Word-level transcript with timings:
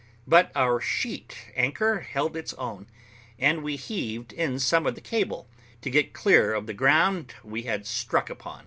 But 0.25 0.51
our 0.55 0.79
sheet 0.81 1.37
anchor 1.55 1.99
held 1.99 2.35
its 2.35 2.55
own, 2.55 2.87
and 3.37 3.61
we 3.61 3.75
heaved 3.75 4.33
in 4.33 4.57
some 4.57 4.87
of 4.87 4.95
the 4.95 4.99
cable, 4.99 5.47
to 5.81 5.91
get 5.91 6.11
clear 6.11 6.55
of 6.55 6.65
the 6.65 6.73
ground 6.73 7.35
we 7.43 7.61
had 7.69 7.85
struck 7.85 8.27
upon. 8.27 8.59